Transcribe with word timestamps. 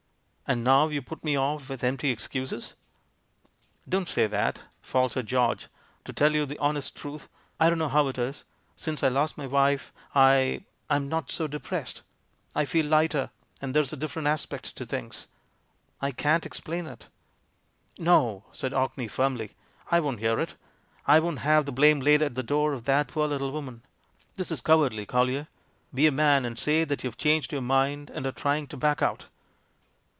And 0.51 0.65
now 0.65 0.89
you 0.89 1.01
put 1.01 1.23
me 1.23 1.37
off 1.37 1.69
with 1.69 1.81
empty 1.81 2.11
excuses." 2.11 2.73
"Don't 3.87 4.09
say 4.09 4.27
that," 4.27 4.59
faltered 4.81 5.25
George. 5.25 5.69
"To 6.03 6.11
tell 6.11 6.35
you 6.35 6.45
the 6.45 6.57
honest 6.59 6.93
truth— 6.93 7.29
I 7.59 7.69
don't 7.69 7.79
know 7.79 7.87
how 7.87 8.09
it 8.09 8.17
is— 8.17 8.43
since 8.75 9.01
I 9.01 9.07
lost 9.07 9.37
my 9.37 9.47
wife 9.47 9.93
I— 10.13 10.65
I'm 10.89 11.07
not 11.07 11.31
so 11.31 11.47
depressed. 11.47 12.01
I 12.53 12.65
feel 12.65 12.85
lighter, 12.85 13.29
and 13.61 13.73
there's 13.73 13.93
a 13.93 13.95
different 13.95 14.27
aspect 14.27 14.75
to 14.75 14.85
things. 14.85 15.27
I 16.01 16.11
can't 16.11 16.45
explain 16.45 16.85
it." 16.85 17.07
"No!" 17.97 18.43
said 18.51 18.73
Orkney, 18.73 19.07
firmly, 19.07 19.51
"I 19.89 20.01
won't 20.01 20.19
hear 20.19 20.37
it. 20.37 20.57
I 21.05 21.21
won't 21.21 21.39
have 21.47 21.65
the 21.65 21.71
blame 21.71 22.01
laid 22.01 22.21
at 22.21 22.35
the 22.35 22.43
door 22.43 22.73
of 22.73 22.83
that 22.83 23.07
poor 23.07 23.25
little 23.29 23.53
woman. 23.53 23.83
This 24.35 24.51
is 24.51 24.59
cowardly. 24.59 25.05
Collier. 25.05 25.47
Be 25.93 26.07
a 26.07 26.11
man 26.11 26.43
and 26.43 26.59
say 26.59 26.83
that 26.83 27.05
you've 27.05 27.17
changed 27.17 27.53
your 27.53 27.61
mind 27.61 28.09
and 28.09 28.25
are 28.25 28.33
trying 28.33 28.67
to 28.67 28.75
back 28.75 29.01
out." 29.01 29.27